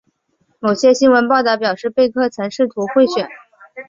[0.59, 3.29] 某些新闻报道表示贝克曾试图贿选。